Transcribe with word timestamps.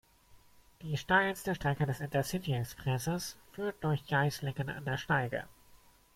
Die 0.81 0.97
steilste 0.97 1.53
Strecke 1.53 1.85
des 1.85 1.99
Intercity-Expresses 1.99 3.37
führt 3.51 3.83
durch 3.83 4.07
Geislingen 4.07 4.69
an 4.71 4.83
der 4.83 4.97
Steige. 4.97 5.43